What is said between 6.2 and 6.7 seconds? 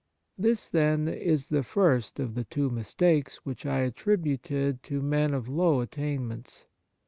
ments.